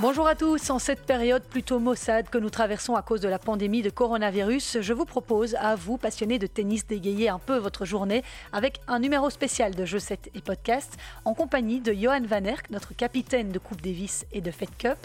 [0.00, 0.70] Bonjour à tous.
[0.70, 4.78] En cette période plutôt maussade que nous traversons à cause de la pandémie de coronavirus,
[4.80, 8.22] je vous propose à vous, passionnés de tennis, d'égayer un peu votre journée
[8.52, 12.70] avec un numéro spécial de Jeux 7 et podcast en compagnie de Johan Van Erck,
[12.70, 14.98] notre capitaine de Coupe Davis et de Fed Cup.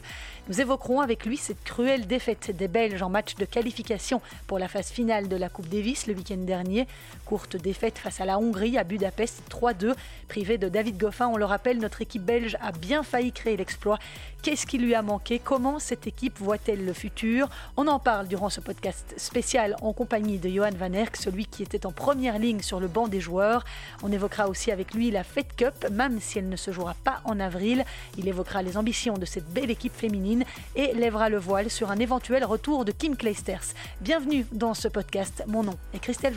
[0.49, 4.67] Nous évoquerons avec lui cette cruelle défaite des Belges en match de qualification pour la
[4.67, 6.85] phase finale de la Coupe Davis le week-end dernier.
[7.25, 9.93] Courte défaite face à la Hongrie à Budapest 3-2.
[10.27, 13.99] Privé de David Goffin, on le rappelle, notre équipe belge a bien failli créer l'exploit.
[14.41, 15.39] Qu'est-ce qui lui a manqué?
[15.39, 17.47] Comment cette équipe voit-elle le futur?
[17.77, 21.63] On en parle durant ce podcast spécial en compagnie de Johan Van Erck, celui qui
[21.63, 23.63] était en première ligne sur le banc des joueurs.
[24.01, 27.21] On évoquera aussi avec lui la Fed Cup, même si elle ne se jouera pas
[27.23, 27.85] en avril.
[28.17, 30.32] Il évoquera les ambitions de cette belle équipe féminine
[30.75, 33.73] et lèvera le voile sur un éventuel retour de Kim Kleisters.
[34.01, 35.43] Bienvenue dans ce podcast.
[35.47, 36.33] Mon nom est Christelle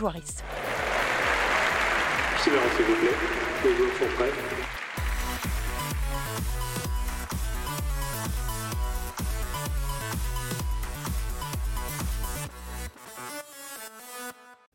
[4.16, 4.55] prêts.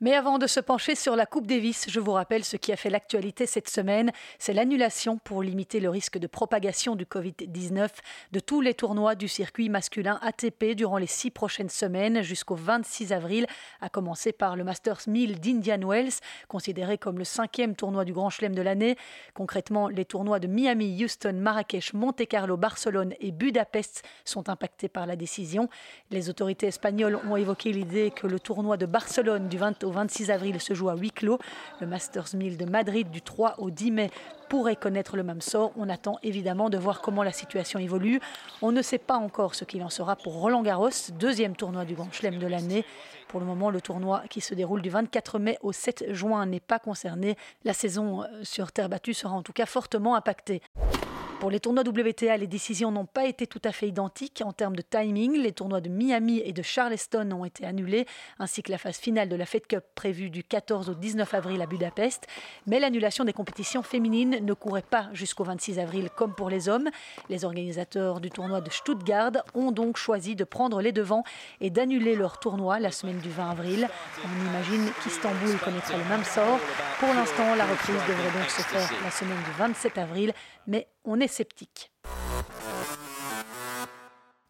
[0.03, 2.75] Mais avant de se pencher sur la Coupe Davis, je vous rappelle ce qui a
[2.75, 7.87] fait l'actualité cette semaine, c'est l'annulation pour limiter le risque de propagation du Covid-19
[8.31, 13.13] de tous les tournois du circuit masculin ATP durant les six prochaines semaines jusqu'au 26
[13.13, 13.45] avril,
[13.79, 16.13] à commencer par le Masters 1000 d'Indian Wells,
[16.47, 18.97] considéré comme le cinquième tournoi du Grand Chelem de l'année.
[19.35, 25.15] Concrètement, les tournois de Miami, Houston, Marrakech, Monte-Carlo, Barcelone et Budapest sont impactés par la
[25.15, 25.69] décision.
[26.09, 30.31] Les autorités espagnoles ont évoqué l'idée que le tournoi de Barcelone du 20 au 26
[30.31, 31.37] avril se joue à huis clos.
[31.81, 34.09] Le Masters 1000 de Madrid du 3 au 10 mai
[34.47, 35.71] pourrait connaître le même sort.
[35.75, 38.21] On attend évidemment de voir comment la situation évolue.
[38.61, 41.93] On ne sait pas encore ce qu'il en sera pour Roland Garros, deuxième tournoi du
[41.93, 42.85] Grand Chelem de l'année.
[43.27, 46.61] Pour le moment, le tournoi qui se déroule du 24 mai au 7 juin n'est
[46.61, 47.35] pas concerné.
[47.65, 50.61] La saison euh, sur terre battue sera en tout cas fortement impactée.
[51.41, 54.75] Pour les tournois WTA, les décisions n'ont pas été tout à fait identiques en termes
[54.75, 55.33] de timing.
[55.41, 58.05] Les tournois de Miami et de Charleston ont été annulés,
[58.37, 61.59] ainsi que la phase finale de la Fed Cup prévue du 14 au 19 avril
[61.63, 62.27] à Budapest.
[62.67, 66.91] Mais l'annulation des compétitions féminines ne courait pas jusqu'au 26 avril comme pour les hommes.
[67.27, 71.23] Les organisateurs du tournoi de Stuttgart ont donc choisi de prendre les devants
[71.59, 73.89] et d'annuler leur tournoi la semaine du 20 avril.
[74.23, 76.59] On imagine qu'Istanbul connaîtra le même sort.
[76.99, 80.33] Pour l'instant, la reprise devrait donc se faire la semaine du 27 avril,
[80.67, 81.91] mais on est sceptique.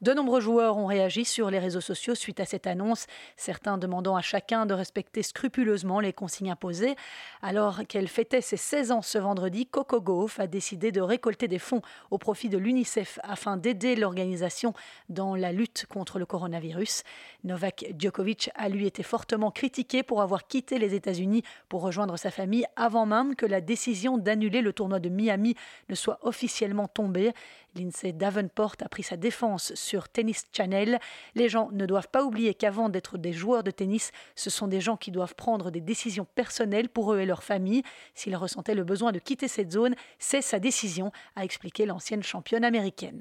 [0.01, 3.05] De nombreux joueurs ont réagi sur les réseaux sociaux suite à cette annonce,
[3.37, 6.95] certains demandant à chacun de respecter scrupuleusement les consignes imposées.
[7.43, 11.59] Alors qu'elle fêtait ses 16 ans ce vendredi, Coco Gauff a décidé de récolter des
[11.59, 14.73] fonds au profit de l'UNICEF afin d'aider l'organisation
[15.09, 17.03] dans la lutte contre le coronavirus.
[17.43, 22.31] Novak Djokovic a lui été fortement critiqué pour avoir quitté les États-Unis pour rejoindre sa
[22.31, 25.53] famille avant même que la décision d'annuler le tournoi de Miami
[25.89, 27.33] ne soit officiellement tombée.
[27.75, 30.99] Lindsay Davenport a pris sa défense sur Tennis Channel.
[31.35, 34.81] Les gens ne doivent pas oublier qu'avant d'être des joueurs de tennis, ce sont des
[34.81, 37.83] gens qui doivent prendre des décisions personnelles pour eux et leur famille.
[38.13, 42.63] S'il ressentait le besoin de quitter cette zone, c'est sa décision, a expliqué l'ancienne championne
[42.63, 43.19] américaine.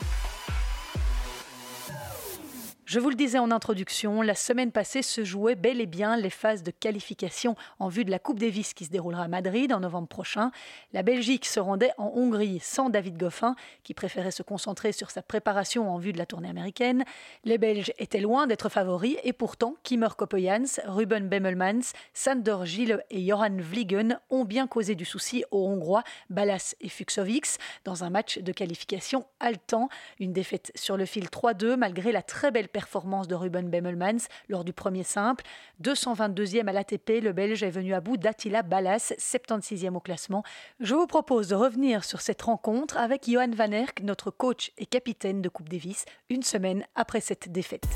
[2.91, 6.29] Je vous le disais en introduction, la semaine passée se jouaient bel et bien les
[6.29, 9.79] phases de qualification en vue de la Coupe Davis qui se déroulera à Madrid en
[9.79, 10.51] novembre prochain.
[10.93, 15.23] La Belgique se rendait en Hongrie sans David Goffin, qui préférait se concentrer sur sa
[15.23, 17.05] préparation en vue de la tournée américaine.
[17.45, 23.25] Les Belges étaient loin d'être favoris et pourtant Kimmer Kopoyans, Ruben Bemmelmans, Sander Gille et
[23.25, 28.41] Joran Vliegen ont bien causé du souci aux Hongrois Balas et Fuxovics dans un match
[28.41, 29.89] de qualification haletant.
[30.19, 32.80] Une défaite sur le fil 3-2 malgré la très belle performance
[33.29, 35.45] de Ruben Bemmelmans lors du premier simple.
[35.83, 40.43] 222e à l'ATP, le Belge est venu à bout d'Attila Ballas, 76e au classement.
[40.81, 44.87] Je vous propose de revenir sur cette rencontre avec Johan Van Erck, notre coach et
[44.87, 47.87] capitaine de Coupe Davis, une semaine après cette défaite.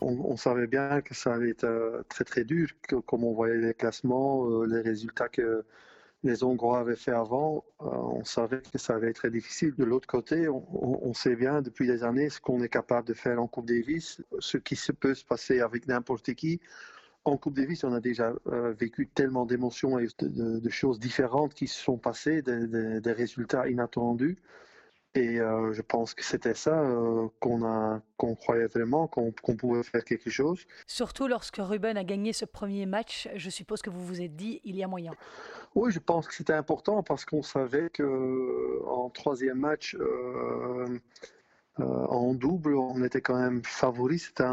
[0.00, 2.68] On, savait bien que ça allait être euh, très très dur,
[3.06, 5.64] comme on voyait les classements, euh, les résultats que
[6.24, 9.74] les Hongrois avaient fait avant, euh, on savait que ça allait être très difficile.
[9.76, 13.40] De l'autre côté, on, sait bien depuis des années ce qu'on est capable de faire
[13.40, 16.60] en Coupe Davis, ce qui se peut se passer avec n'importe qui.
[17.24, 21.66] En Coupe Davis, on a déjà euh, vécu tellement d'émotions et de, choses différentes qui
[21.66, 24.38] se sont passées, des résultats inattendus.
[25.16, 29.84] Et euh, je pense que c'était ça euh, qu'on a, qu'on croyait vraiment qu'on pouvait
[29.84, 30.66] faire quelque chose.
[30.88, 34.60] Surtout lorsque Ruben a gagné ce premier match, je suppose que vous vous êtes dit
[34.64, 35.12] il y a moyen.
[35.76, 39.96] Oui, je pense que c'était important parce qu'on savait que en troisième match.
[40.00, 40.98] Euh,
[41.76, 44.20] en double, on était quand même favori.
[44.20, 44.44] C'était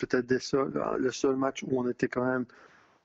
[0.00, 0.28] peut-être
[0.98, 2.44] le seul match où on était quand même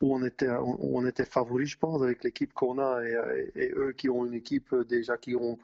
[0.01, 3.91] où on était, on, était favori, je pense, avec l'équipe qu'on a et, et, eux
[3.91, 5.59] qui ont une équipe déjà qui ont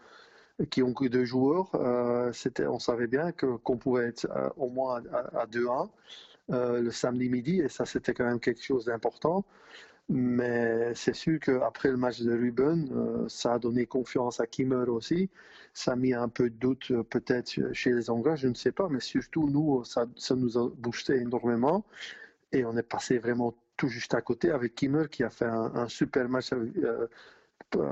[0.70, 1.70] qui ont que deux joueurs.
[2.34, 4.28] c'était, on savait bien qu'on pouvait être
[4.58, 5.90] au moins à, à 2-1
[6.50, 9.46] le samedi midi, et ça, c'était quand même quelque chose d'important.
[10.10, 14.90] Mais c'est sûr qu'après le match de Ruben, euh, ça a donné confiance à Kimmer
[14.90, 15.30] aussi.
[15.74, 18.72] Ça a mis un peu de doute euh, peut-être chez les Anglais, je ne sais
[18.72, 18.88] pas.
[18.90, 21.84] Mais surtout, nous, ça, ça, nous a boosté énormément.
[22.54, 25.88] Et on est passé vraiment tout juste à côté avec Kimmer qui a fait un,
[25.90, 27.08] super match euh,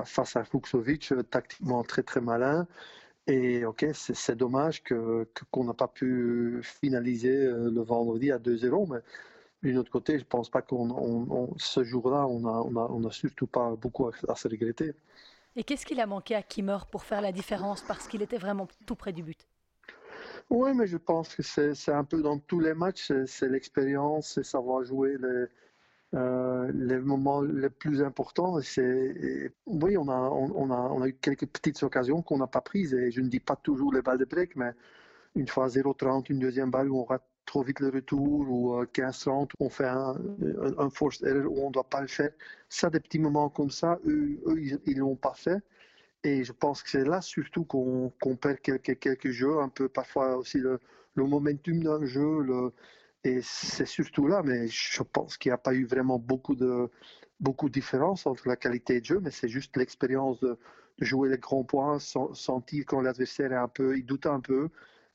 [0.06, 2.68] face à Fuxovic, tactiquement très très malin.
[3.28, 9.00] Et ok, c'est dommage qu'on que, n'a pas pu finaliser le vendredi à 2-0, mais
[9.64, 13.04] d'un autre côté, je ne pense pas qu'on ce jour-là, on n'a on a, on
[13.04, 14.94] a surtout pas beaucoup à, se regretter.
[15.56, 18.68] Et qu'est-ce qu'il a manqué à Kimmer pour faire la différence parce qu'il était vraiment
[18.86, 19.48] tout près du but?
[20.50, 24.44] Oui, mais je pense que c'est un peu dans tous les matchs, c'est l'expérience, c'est
[24.44, 25.46] savoir jouer les,
[26.14, 28.60] euh, les moments les plus importants.
[29.66, 32.94] oui, on a, on, a, on a eu quelques petites occasions qu'on n'a pas prises
[32.94, 34.72] et je ne dis pas toujours les balles de break, mais
[35.36, 39.44] une fois 0-30, une deuxième balle où on rate trop vite le retour ou 15-30,
[39.44, 40.16] euh, on fait un,
[40.78, 42.32] un, forced error où on ne doit pas le faire.
[42.70, 45.62] Ça, des petits moments comme ça, eux, ils ne l'ont pas fait.
[46.24, 48.12] Et je pense que c'est là surtout qu'on
[48.42, 50.80] perd quelques, quelques jeux, un peu parfois aussi le,
[51.16, 52.42] le momentum d'un jeu.
[52.42, 52.74] Le,
[53.26, 56.90] et c'est surtout là, mais je pense qu'il n'y a pas eu vraiment beaucoup de,
[57.40, 60.58] beaucoup de différence entre la qualité de jeu, mais c'est juste l'expérience de,
[61.00, 64.70] jouer les grands points, sentir quand l'adversaire est un peu, il doute un peu.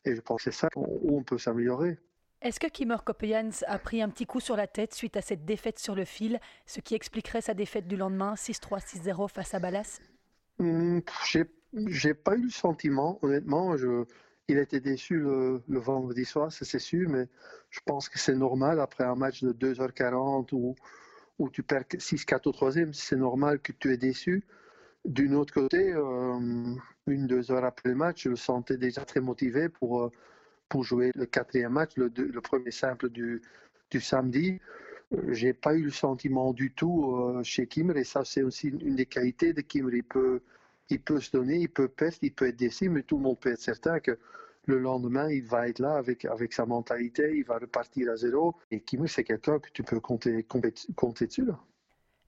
[0.04, 1.98] Et je pense que c'est ça où on peut s'améliorer.
[2.42, 5.44] Est-ce que Kimmer Kopejans a pris un petit coup sur la tête suite à cette
[5.44, 9.58] défaite sur le fil, ce qui expliquerait sa défaite du lendemain 6-3, 6-0 face à
[9.58, 10.00] Ballas
[10.58, 11.00] hmm,
[11.86, 13.76] J'ai pas eu le sentiment, honnêtement.
[13.76, 14.04] Je,
[14.50, 17.28] il était déçu le, vendredi soir, c'est sûr, mais
[17.70, 20.74] je pense que c'est normal après un match de 2h40 où,
[21.38, 24.44] où tu perds 6-4 au troisième, c'est normal que tu es déçu.
[25.04, 26.74] D'une autre côté, euh,
[27.06, 30.02] une, deux heures après le match, je le sentais déjà très motivé pour.
[30.02, 30.10] Euh,
[30.70, 33.42] pour jouer le quatrième match, le, premier simple du,
[33.90, 34.60] du samedi.
[35.12, 38.68] Euh, j'ai pas eu le sentiment du tout euh, chez Kimmer et ça c'est aussi
[38.68, 39.96] une des qualités de Kimmer.
[39.96, 40.40] Il peut,
[40.90, 43.38] il peut se donner, il peut perdre, il peut être déçu, mais tout le monde
[43.38, 44.18] peut être certain que
[44.66, 48.54] le lendemain il va être là avec, avec sa mentalité, il va repartir à zéro.
[48.70, 51.44] Et Kimmer c'est quelqu'un que tu peux compter, compter, dessus.
[51.44, 51.58] Là.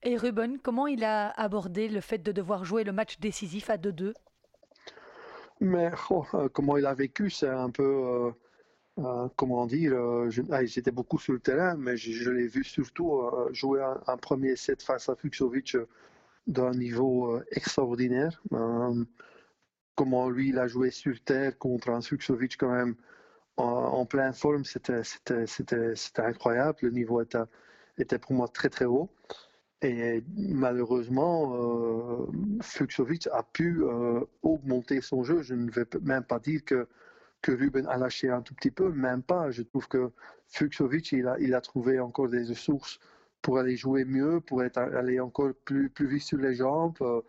[0.03, 3.77] Et Ruben, comment il a abordé le fait de devoir jouer le match décisif à
[3.77, 4.15] 2-2
[5.63, 8.31] mais oh, euh, comment il a vécu, c'est un peu, euh,
[8.99, 9.95] euh, comment dire,
[10.51, 13.23] ah, j'étais beaucoup sur le terrain, mais je, l'ai vu surtout
[13.53, 15.77] jouer un, premier set face à Fuxovic
[16.47, 18.43] d'un niveau extraordinaire.
[19.95, 22.97] comment lui, il a joué sur terre contre un Fuxovic quand même
[23.57, 25.03] en, pleine forme, c'était
[26.19, 26.79] incroyable.
[26.83, 27.39] Le niveau était,
[27.99, 29.11] était pour moi très très haut.
[29.83, 32.27] Et malheureusement, euh,
[33.33, 35.43] a pu euh, augmenter son jeu.
[35.43, 36.89] Je ne vais même pas dire que,
[37.43, 39.51] que Ruben a lâché un tout petit peu, même pas.
[39.51, 40.13] Je trouve que
[40.49, 43.01] Fuxovic, il a, il a trouvé encore des ressources
[43.43, 47.21] pour aller jouer mieux, pour être, aller encore plus, plus vite sur les jambes, euh,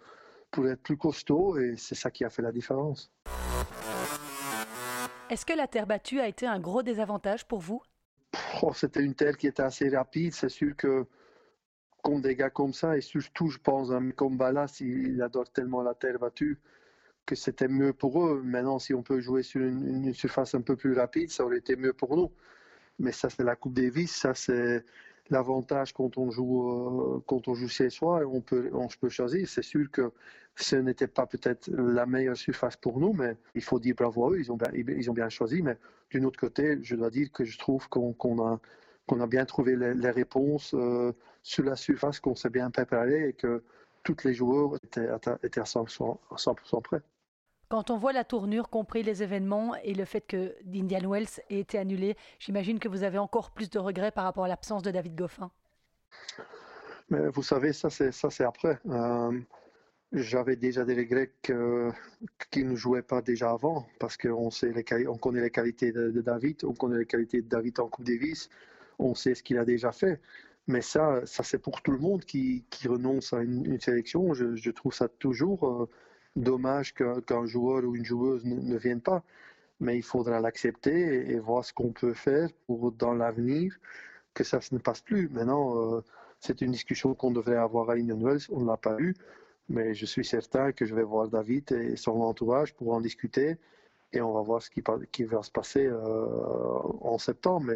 [0.52, 1.58] pour être plus costaud.
[1.58, 3.12] Et c'est ça qui a fait la différence.
[5.30, 7.82] Est-ce que la terre battue a été un gros désavantage pour vous?
[8.62, 10.34] Oh, C'était une terre qui était assez rapide.
[10.34, 11.08] C'est sûr que
[12.04, 15.82] contre des gars comme ça, et surtout, je pense, un comme Ballas, il, adore tellement
[15.82, 16.60] la terre battue
[17.26, 18.42] que c'était mieux pour eux.
[18.44, 21.76] Maintenant, si on peut jouer sur une, surface un peu plus rapide, ça aurait été
[21.78, 22.32] mieux pour nous.
[23.00, 24.86] Mais ça, c'est la Coupe Davis, ça, c'est
[25.30, 29.10] l'avantage quand on joue euh, quand on joue chez soi et on peut on peut
[29.10, 29.48] choisir.
[29.48, 30.12] C'est sûr que
[30.56, 34.32] ce n'était pas peut-être la meilleure surface pour nous mais il faut dire bravo à
[34.32, 34.40] eux.
[34.40, 35.62] Ils ont bien ils ont bien choisi.
[35.62, 35.78] Mais
[36.14, 38.14] d'un autre côté je dois dire que je trouve qu'on
[38.46, 38.60] a
[39.08, 41.12] qu'on a bien trouvé les, réponses euh,
[41.42, 43.64] sur la surface, qu'on s'est bien préparé et que
[44.04, 45.10] tous les joueurs étaient,
[45.44, 47.02] étaient à 100%, 100 prêts.
[47.74, 51.58] Quand on voit la tournure, compris les événements et le fait que d'Indian Wells ait
[51.58, 54.92] été annulé, j'imagine que vous avez encore plus de regrets par rapport à l'absence de
[54.92, 55.50] David Goffin.
[57.10, 58.78] Mais vous savez, ça c'est après.
[58.86, 59.40] Euh,
[60.12, 65.50] j'avais déjà des regrets qu'il ne jouait pas déjà avant parce qu'on on connaît les
[65.50, 68.52] qualités de, de, David, on connaît les qualités de David en Coupe Davis
[69.00, 70.22] on sait ce qu'il a déjà fait.
[70.68, 74.36] Mais ça, ça c'est pour tout le monde qui, renonce à une, sélection.
[74.36, 75.90] Je, trouve ça toujours euh,
[76.36, 79.24] dommage qu'un joueur ou une joueuse ne, vienne pas.
[79.80, 83.78] Mais il faudra l'accepter et, voir ce qu'on peut faire pour, dans l'avenir,
[84.34, 85.30] que ça ne passe plus.
[85.30, 86.02] Maintenant, euh,
[86.40, 88.48] c'est une discussion qu'on devrait avoir à Indian Wells.
[88.52, 89.16] On ne l'a pas eu.
[89.70, 93.58] Mais je suis certain que je vais voir David et son entourage pour en discuter.
[94.12, 95.98] Et on va voir ce qui, va se passer euh,
[97.02, 97.74] en septembre.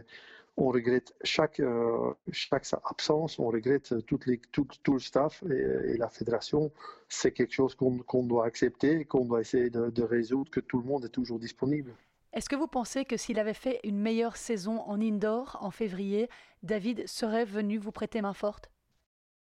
[0.57, 5.97] On regrette chaque, euh, chaque absence, on regrette toutes les, tout, tout le staff et,
[5.97, 6.71] la fédération.
[7.07, 11.05] C'est quelque chose qu'on doit accepter, qu'on doit essayer de, résoudre, que tout le monde
[11.05, 11.93] est toujours disponible.
[12.33, 16.27] Est-ce que vous pensez que s'il avait fait une meilleure saison en indoor en février,
[16.63, 18.69] David serait venu vous prêter main forte?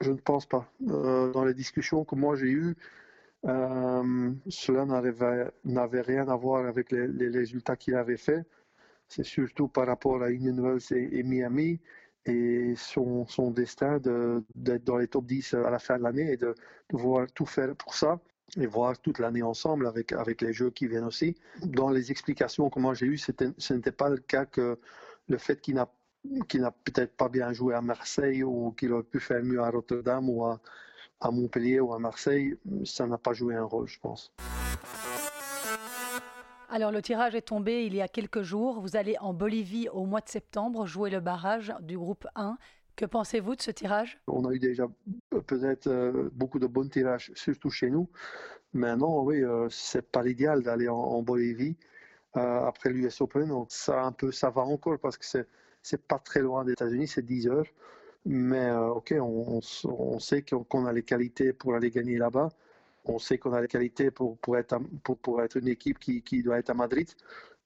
[0.02, 0.68] Je ne pense pas.
[0.90, 2.76] Euh, dans les discussions que moi j'ai eues,
[3.46, 8.46] euh, cela n'avait rien à voir avec les, les résultats qu'il avait faits
[9.08, 11.80] c'est surtout par rapport à Union Wells et, Miami
[12.26, 14.00] et son, destin
[14.56, 16.56] d'être dans les top 10 à la fin de l'année et de, de
[16.88, 18.20] pouvoir tout faire pour ça
[18.58, 21.36] et voir toute l'année ensemble avec, avec les jeux qui viennent aussi.
[21.64, 24.80] Dans les explications que moi j'ai eues, ce n'était pas le cas que
[25.28, 25.90] le fait qu'il n'a
[26.56, 30.28] n'a peut-être pas bien joué à Marseille ou qu'il aurait pu faire mieux à Rotterdam
[30.30, 30.60] ou à
[31.32, 34.34] Montpellier ou à Marseille, ça n'a pas joué un rôle, je pense.
[36.76, 38.82] Alors le tirage est tombé il y a quelques jours.
[38.82, 42.58] Vous allez en Bolivie au mois de septembre jouer le barrage du groupe 1.
[42.98, 44.20] Que pensez-vous de ce tirage?
[44.28, 44.86] On a eu déjà
[45.30, 48.10] peut-être euh, beaucoup de bons tirages, surtout chez nous.
[48.74, 51.78] Maintenant, oui, euh, c'est pas l'idéal d'aller en, Bolivie
[52.36, 53.48] euh, après l'US Open.
[53.48, 55.48] Donc ça, un peu, ça va encore parce que c'est
[55.82, 57.68] c'est pas très loin des États-Unis, c'est 10 heures.
[58.26, 62.50] Mais ok, on, on sait qu'on a les qualités pour aller gagner là-bas
[63.06, 66.22] on sait qu'on a les qualités pour, pour, être, pour, pour être une équipe qui,
[66.22, 67.10] qui, doit être à Madrid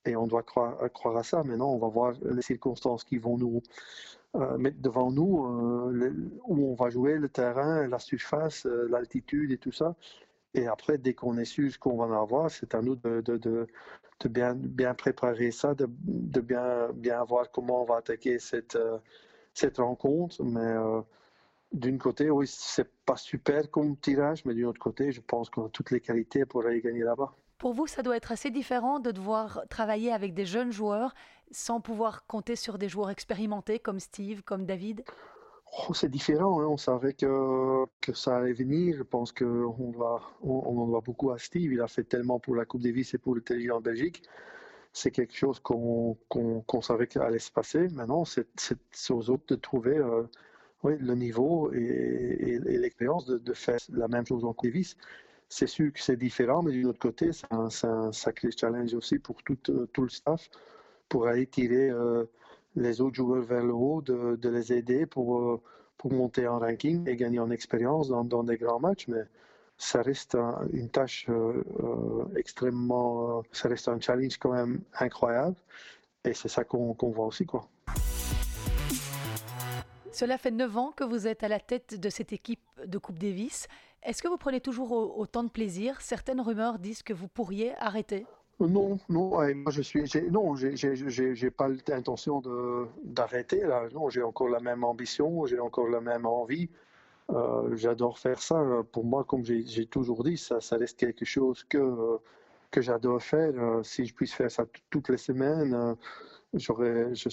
[0.05, 1.43] et on doit croire, croire à ça.
[1.43, 3.62] Maintenant, on va voir les circonstances qui vont nous
[4.36, 6.13] euh, mettre devant nous, euh,
[6.46, 9.96] où on va jouer, le terrain, la surface, euh, l'altitude et tout ça.
[10.53, 13.22] Et après, dès qu'on est sûr ce qu'on va en avoir, c'est à nous de,
[13.22, 13.67] de, de,
[14.29, 18.77] bien, bien préparer ça, de, de bien, bien voir comment on va attaquer cette,
[19.53, 20.43] cette rencontre.
[20.43, 20.75] Mais
[21.71, 25.65] d'une côté, oui, c'est pas super comme tirage, mais d'une autre côté, je pense qu'on
[25.65, 27.31] a toutes les qualités pour aller gagner là-bas.
[27.57, 31.13] Pour vous, ça doit être assez différent de devoir travailler avec des jeunes joueurs
[31.51, 35.03] sans pouvoir compter sur des joueurs expérimentés comme Steve, comme David?
[35.88, 36.67] Oh, C'est différent, hein.
[36.67, 38.95] on savait que, que, ça allait venir.
[38.97, 41.73] Je pense qu'on on, on en doit beaucoup à Steve.
[41.73, 44.23] Il a fait tellement pour la Coupe Davis et pour le Télé en Belgique.
[44.93, 46.17] C'est quelque chose qu'on
[46.81, 47.89] savait qu'il allait se passer.
[47.89, 49.97] Maintenant, c'est aux autres de trouver.
[49.97, 50.23] Euh,
[50.83, 54.95] oui, le niveau et, l'expérience de, faire la même chose en Davis.
[55.50, 59.41] C'est sûr que c'est différent, mais d'une autre côté, c'est un, sacré challenge aussi pour
[59.43, 60.50] tout, tout, le staff,
[61.09, 62.25] pour aller tirer euh,
[62.75, 65.62] les autres joueurs vers le haut, de, les aider pour, euh,
[65.98, 69.07] pour monter en ranking et gagner en expérience dans, des grands matchs.
[69.07, 69.24] Mais
[69.77, 70.38] ça reste
[70.74, 75.55] une tâche euh, extrêmement, ça reste un challenge quand même incroyable.
[76.25, 77.67] Et c'est ça qu'on voit aussi, quoi.
[80.11, 83.19] Cela fait 9 ans que vous êtes à la tête de cette équipe de Coupe
[83.19, 83.67] Davis.
[84.03, 86.01] Est-ce que vous prenez toujours autant de plaisir?
[86.01, 88.25] Certaines rumeurs disent que vous pourriez arrêter
[88.61, 92.41] non, non, moi je suis, non, j'ai pas l'intention
[93.05, 93.63] d'arrêter.
[93.93, 96.69] Non, j'ai encore la même ambition, j'ai encore la même envie.
[97.29, 98.61] Euh, j'adore faire ça.
[98.91, 102.19] Pour moi, comme j'ai toujours dit, ça, reste quelque chose que
[102.71, 103.53] que j'adore faire.
[103.55, 105.95] Euh, si je puisse faire ça toutes les semaines, euh,
[106.53, 107.29] je serais, je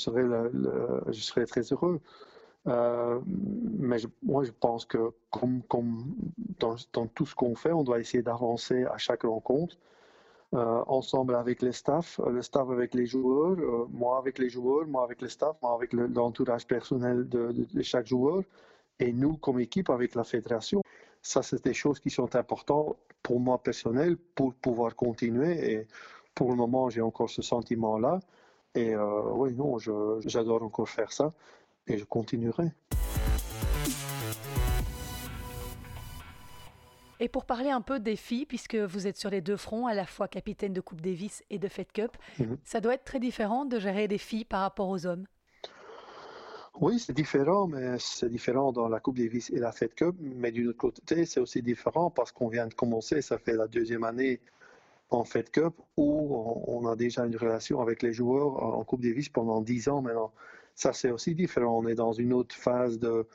[1.20, 2.00] serais très heureux.
[2.68, 3.20] Euh,
[3.78, 5.12] mais moi, je pense que
[6.58, 9.76] dans, tout ce qu'on fait, on doit essayer d'avancer à chaque rencontre,
[10.54, 14.86] euh, ensemble avec les staffs, le staff avec les joueurs, euh, moi avec les joueurs,
[14.86, 18.42] moi avec les staffs, moi avec l'entourage personnel de, de, chaque joueur,
[19.00, 20.82] et nous comme équipe avec la fédération.
[21.22, 25.72] Ça, c'est des choses qui sont importantes pour moi personnel pour pouvoir continuer.
[25.72, 25.86] Et
[26.34, 28.20] pour le moment, j'ai encore ce sentiment-là.
[28.74, 29.78] Et oui, non,
[30.20, 31.32] j'adore encore faire ça
[31.86, 32.72] et je continuerai.
[37.18, 39.94] Et pour parler un peu des filles, puisque vous êtes sur les deux fronts, à
[39.94, 42.58] la fois capitaine de Coupe Davis et de Fed Cup, mhm.
[42.64, 45.24] ça doit être très différent de gérer des filles par rapport aux hommes.
[46.78, 50.14] Oui, c'est différent, mais c'est différent dans la Coupe Davis et la Fed Cup.
[50.20, 53.66] Mais d'une autre côté, c'est aussi différent parce qu'on vient de commencer, ça fait la
[53.66, 54.40] deuxième année
[55.08, 59.30] en Fed Cup où on a déjà une relation avec les joueurs en Coupe Davis
[59.30, 60.32] pendant dix ans maintenant.
[60.76, 61.78] Ça, c'est aussi différent.
[61.78, 63.26] On est dans une autre phase de,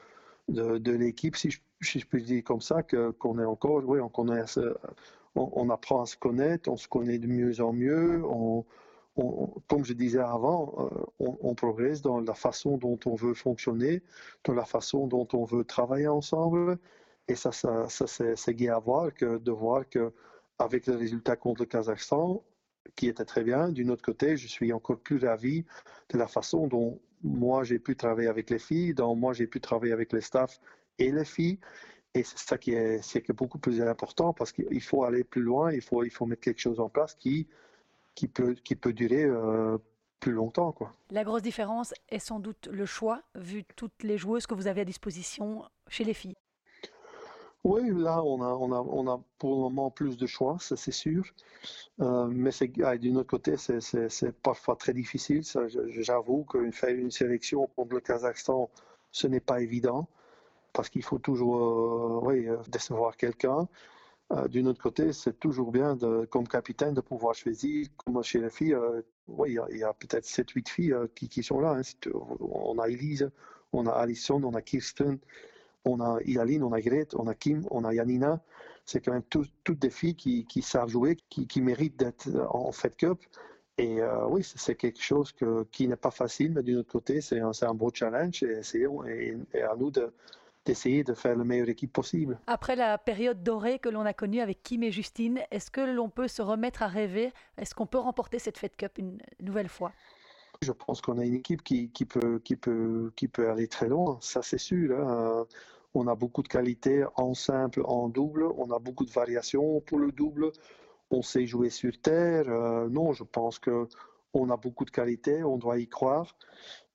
[0.48, 4.10] de, l'équipe, si je, si je puis dire comme ça, qu'on est encore, oui, on,
[4.10, 4.44] connaît,
[5.36, 8.24] on, apprend à se connaître, on se connaît de mieux en mieux.
[8.26, 8.64] On,
[9.68, 14.04] comme je disais avant, euh, on, progresse dans la façon dont on veut fonctionner,
[14.46, 16.78] dans la façon dont on veut travailler ensemble.
[17.28, 20.14] Et ça, ça, ça c'est gai à voir que de voir que
[20.60, 22.44] avec le résultat contre le Kazakhstan,
[22.96, 25.66] qui était très bien, d'une autre côté, je suis encore plus ravi
[26.10, 29.60] de la façon dont moi, j'ai pu travailler avec les filles, donc moi, j'ai pu
[29.60, 30.60] travailler avec les staffs
[31.00, 31.60] et les filles.
[32.14, 35.72] Et c'est ça qui est, c'est beaucoup plus important parce qu'il faut aller plus loin,
[35.72, 37.48] il faut, il faut mettre quelque chose en place qui,
[38.16, 39.78] qui, peut, qui peut durer euh,
[40.20, 40.74] plus longtemps.
[40.74, 40.94] Quoi.
[41.10, 44.82] La grosse différence est sans doute le choix, vu toutes les joueuses que vous avez
[44.82, 46.36] à disposition chez les filles.
[47.64, 50.76] Oui, là, on a, on, a, on a pour le moment plus de choix, ça
[50.76, 51.24] c'est sûr.
[52.02, 52.50] Euh, mais
[52.84, 55.44] ah, d'une autre côté, c'est parfois très difficile.
[56.00, 58.70] J'avoue que faire une sélection contre le Kazakhstan,
[59.12, 60.08] ce n'est pas évident
[60.74, 63.68] parce qu'il faut toujours euh, oui, euh, décevoir quelqu'un.
[64.50, 65.98] D'une autre côté, c'est toujours bien,
[66.30, 67.88] comme capitaine, de pouvoir choisir.
[67.98, 68.78] Comme chez les filles,
[69.28, 71.78] oui, il y a, peut-être 7-8 filles qui, qui, sont là.
[71.78, 72.12] Hein.
[72.40, 73.30] On a Elise,
[73.74, 75.20] on a Alison, on a Kirsten,
[75.86, 78.42] on a Yaline, on a Grete, on a Kim, on a Yanina.
[78.86, 83.20] C'est quand même toutes des filles qui, savent jouer, qui, méritent d'être en Fed Cup.
[83.78, 85.34] Et euh, oui, c'est quelque chose
[85.72, 88.62] qui n'est pas facile, mais d'un autre côté, c'est un, beau challenge et,
[89.54, 89.92] et, à nous
[90.66, 92.40] d'essayer de faire la meilleure équipe possible.
[92.48, 96.10] Après la période dorée que l'on a connue avec Kim et Justine, est-ce que l'on
[96.10, 97.32] peut se remettre à rêver?
[97.58, 99.94] Est-ce qu'on peut remporter cette Fed Cup une nouvelle fois?
[100.62, 104.98] Je pense qu'on a une équipe qui, peut, aller très loin, ça c'est sûr.
[105.00, 105.46] Hein.
[105.94, 110.00] On a beaucoup de qualité en simple, en double, on a beaucoup de variations pour
[110.00, 110.52] le double,
[111.10, 112.46] on sait jouer sur terre.
[112.48, 116.36] Euh, non, je pense qu'on a beaucoup de qualité, on doit y croire.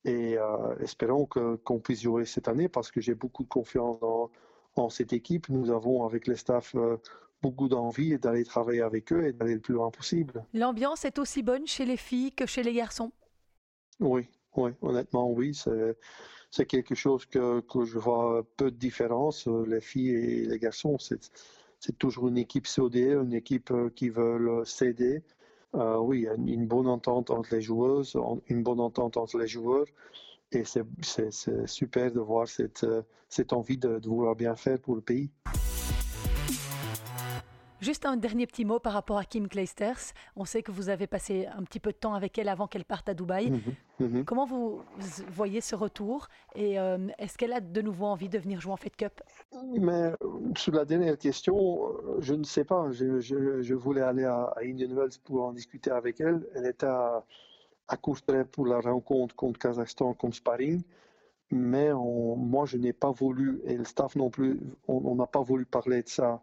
[0.04, 3.98] Et euh, espérons qu'on puisse jouer cette année parce que j'ai beaucoup de confiance
[4.76, 5.48] en cette équipe.
[5.48, 6.98] Nous avons avec les staffs euh,
[7.42, 10.44] beaucoup d'envie d'aller travailler avec eux et d'aller le plus loin possible.
[10.54, 13.10] L'ambiance est aussi bonne chez les filles que chez les garçons?
[14.00, 15.58] Oui, oui, honnêtement, oui.
[16.50, 19.46] C'est quelque chose que, que, je vois peu de différence.
[19.48, 24.08] Euh, les filles et les garçons, c'est toujours une équipe soudée, une équipe euh, qui
[24.08, 25.22] veut s'aider.
[25.74, 28.16] Euh, oui, une bonne entente entre les joueuses,
[28.48, 29.86] une bonne entente entre les joueurs.
[30.52, 32.86] Et c'est super de voir cette,
[33.28, 35.30] cette envie de, de vouloir bien faire pour le pays.
[37.80, 40.14] Juste un dernier petit mot par rapport à Kim Kleisters.
[40.34, 42.86] On sait que vous avez passé un petit peu de temps avec elle avant qu'elle
[42.86, 43.50] parte à Dubaï.
[43.50, 43.60] Mhm,
[44.00, 44.24] mhm.
[44.24, 44.80] Comment vous
[45.30, 48.76] voyez ce retour et euh, est-ce qu'elle a de nouveau envie de venir jouer en
[48.76, 49.20] Fed Cup?
[49.78, 50.12] Mais
[50.56, 52.90] sur la dernière question, je ne sais pas.
[52.92, 56.46] Je, voulais aller à, Indian Wells pour en discuter avec elle.
[56.54, 57.24] Elle était à,
[57.88, 57.96] à
[58.50, 60.82] pour la rencontre contre Kazakhstan comme sparring.
[61.50, 65.64] Mais moi, je n'ai pas voulu, et le staff non plus, on n'a pas voulu
[65.64, 66.42] parler de ça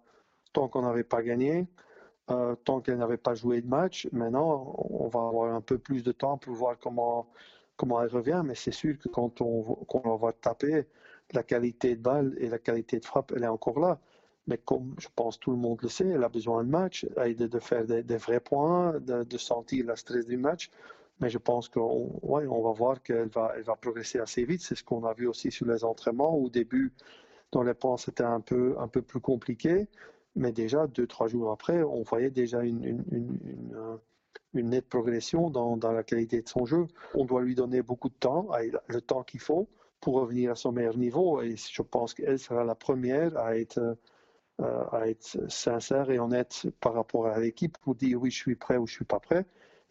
[0.53, 1.67] tant qu'on n'avait pas gagné,
[2.31, 4.07] euh, tant qu'elle n'avait pas joué de match.
[4.11, 7.27] Maintenant, on va avoir un peu plus de temps pour voir comment,
[7.75, 10.85] comment elle revient, mais c'est sûr que quand on, va taper,
[11.33, 13.99] la qualité de balle et la qualité de frappe, elle est encore là.
[14.47, 17.47] Mais comme je pense tout le monde le sait, elle a besoin de match, de,
[17.47, 20.69] de faire des, vrais points, de, sentir la stress du match.
[21.19, 24.61] Mais je pense qu'on ouais, on va voir qu'elle va, elle va progresser assez vite.
[24.61, 26.35] C'est ce qu'on a vu aussi sur les entraînements.
[26.35, 26.93] Au début,
[27.51, 29.87] dans les points, c'était un peu, un peu plus compliqué.
[30.35, 33.03] Mais déjà, deux, trois jours après, on voyait déjà une,
[33.75, 33.97] euh,
[34.53, 36.87] nette progression dans, la qualité de son jeu.
[37.13, 38.49] On doit lui donner beaucoup de temps,
[38.87, 39.67] le temps qu'il faut
[40.01, 41.41] pour revenir à son meilleur niveau.
[41.41, 43.97] Et je pense qu'elle sera la première à être,
[44.61, 45.13] euh,
[45.49, 48.93] sincère et honnête par rapport à l'équipe pour dire oui, je suis prêt ou je
[48.93, 49.45] suis pas prêt.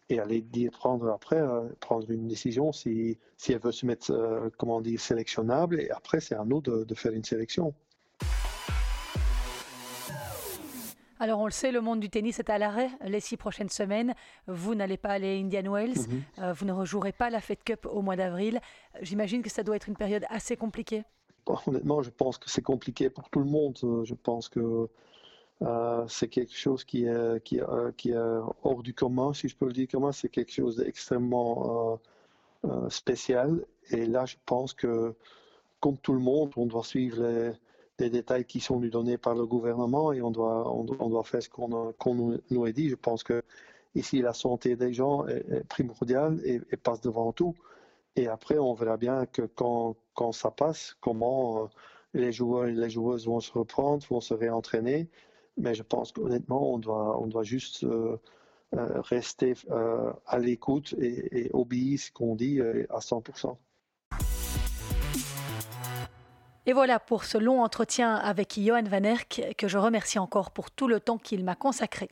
[0.09, 4.99] Et aller prendre après, euh, prendre une décision si, elle veut se mettre, comment dire,
[4.99, 5.79] sélectionnable.
[5.79, 7.73] Et après, c'est à nous de faire une sélection.
[11.23, 14.13] Alors on le sait, le monde du tennis est à l'arrêt les six prochaines semaines.
[14.47, 16.21] Vous n'allez pas aller à Indian Wells, mhm.
[16.39, 18.59] euh, vous ne rejouerez pas la Fed Cup au mois d'avril.
[18.99, 21.05] J'imagine que ça doit être une période assez compliquée.
[21.65, 23.77] honnêtement, je pense que c'est compliqué pour tout le monde.
[23.85, 24.89] Euh, je pense que
[25.61, 27.61] euh, c'est quelque chose qui est, qui,
[27.95, 30.19] qui est, hors du commun, si je peux le dire comme ça.
[30.23, 32.01] C'est quelque chose d'extrêmement
[32.89, 33.65] spécial.
[33.91, 35.15] Et là, je pense que,
[35.79, 37.53] comme tout le monde, on doit suivre les
[38.03, 41.41] des détails qui sont nous donnés par le gouvernement et on doit, on, doit faire
[41.41, 41.69] ce qu'on
[42.49, 42.89] nous, a dit.
[42.89, 43.43] Je pense que
[43.95, 47.55] ici, la santé des gens est, primordiale et, passe devant tout.
[48.15, 51.67] Et après, on verra bien que quand, quand ça passe, comment euh,
[52.13, 55.09] les joueurs et les joueuses vont se reprendre, vont se réentraîner.
[55.57, 58.17] Mais je pense qu'honnêtement, on doit, on doit juste euh,
[58.75, 59.53] euh, rester
[60.25, 63.55] à l'écoute et, et obéir ce qu'on dit à 100%.
[66.65, 70.71] Et voilà pour ce long entretien avec Johan Van Erck que je remercie encore pour
[70.71, 72.09] tout le temps qu'il m'a consacré.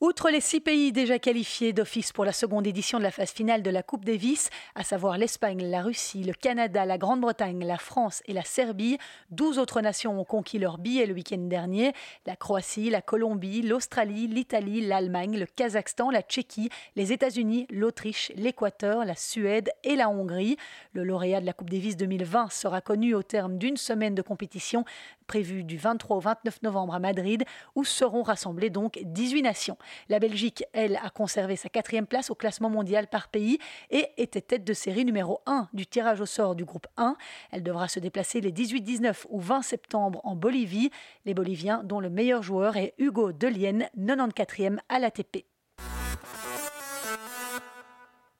[0.00, 3.62] Outre les six pays déjà qualifiés d'office pour la seconde édition de la phase finale
[3.62, 8.22] de la Coupe Davis, à savoir l'Espagne, la Russie, le Canada, la Grande-Bretagne, la France
[8.24, 8.96] et la Serbie,
[9.30, 11.92] douze autres nations ont conquis leur billet le week-end dernier.
[12.24, 19.04] La Croatie, la Colombie, l'Australie, l'Italie, l'Allemagne, le Kazakhstan, la Tchéquie, les États-Unis, l'Autriche, l'Équateur,
[19.04, 20.56] la Suède et la Hongrie.
[20.94, 24.86] Le lauréat de la Coupe Davis 2020 sera connu au terme d'une semaine de compétition
[25.30, 27.44] prévu du 23 au 29 novembre à Madrid,
[27.76, 29.78] où seront rassemblées donc 18 nations.
[30.08, 34.40] La Belgique, elle, a conservé sa quatrième place au classement mondial par pays et était
[34.40, 37.16] tête de série numéro 1 du tirage au sort du groupe 1.
[37.52, 40.90] Elle devra se déplacer les 18, 19 ou 20 septembre en Bolivie.
[41.24, 45.44] Les Boliviens, dont le meilleur joueur est Hugo Delienne, 94e à l'ATP.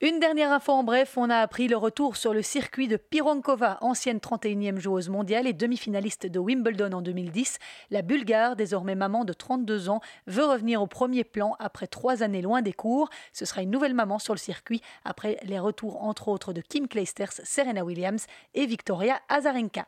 [0.03, 3.77] Une dernière info en bref, on a appris le retour sur le circuit de Pironkova,
[3.83, 7.59] ancienne 31e joueuse mondiale et demi-finaliste de Wimbledon en 2010.
[7.91, 12.41] La Bulgare, désormais maman de 32 ans, veut revenir au premier plan après trois années
[12.41, 13.11] loin des cours.
[13.35, 16.89] Ce sera une nouvelle maman sur le circuit après les retours entre autres de Kim
[16.89, 19.87] Clijsters, Serena Williams et Victoria Azarenka.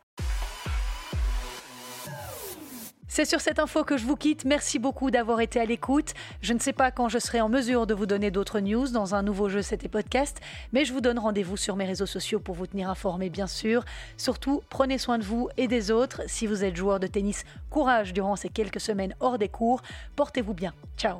[3.15, 4.47] C'est sur cette info que je vous quitte.
[4.47, 6.15] Merci beaucoup d'avoir été à l'écoute.
[6.41, 9.15] Je ne sais pas quand je serai en mesure de vous donner d'autres news dans
[9.15, 10.41] un nouveau jeu C'était Podcast,
[10.73, 13.85] mais je vous donne rendez-vous sur mes réseaux sociaux pour vous tenir informé, bien sûr.
[14.17, 16.23] Surtout, prenez soin de vous et des autres.
[16.27, 19.83] Si vous êtes joueur de tennis, courage durant ces quelques semaines hors des cours.
[20.17, 20.73] Portez-vous bien.
[20.97, 21.19] Ciao.